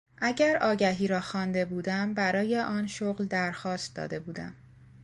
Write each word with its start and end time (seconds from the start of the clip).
اگر 0.21 0.57
آگهی 0.57 1.07
را 1.07 1.19
خوانده 1.21 1.65
بودم 1.65 2.13
برای 2.13 2.59
آن 2.59 2.87
شغل 2.87 3.25
درخواست 3.25 3.95
داده 3.95 4.19
بودم. 4.19 4.55